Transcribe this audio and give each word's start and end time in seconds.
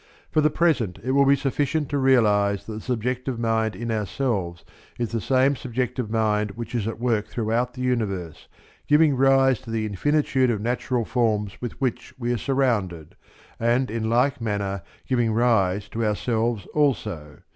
For 0.31 0.41
the 0.41 0.49
present 0.49 0.97
it 1.03 1.11
will 1.11 1.27
be 1.27 1.35
sufficient 1.35 1.87
to 1.89 1.99
realize 1.99 2.65
that 2.65 2.73
the 2.73 2.81
subjective 2.81 3.37
mind 3.37 3.75
in 3.75 3.91
ourselves 3.91 4.65
is 4.97 5.11
the 5.11 5.21
same 5.21 5.55
subjective 5.55 6.09
mind 6.09 6.53
which 6.55 6.73
is 6.73 6.87
at 6.87 6.99
work 6.99 7.27
throughout 7.27 7.75
the 7.75 7.81
universe 7.83 8.47
giving 8.87 9.15
rise 9.15 9.61
to 9.61 9.69
the 9.69 9.85
infinitude 9.85 10.49
of 10.49 10.59
natural 10.59 11.05
forms 11.05 11.61
with 11.61 11.79
which 11.79 12.15
we 12.17 12.33
are 12.33 12.39
surrounded, 12.39 13.13
and 13.59 13.91
in 13.91 14.09
like 14.09 14.41
manner 14.41 14.81
giving 15.07 15.33
rise 15.33 15.87
to 15.89 16.03
ourselves 16.03 16.65
also. 16.73 17.37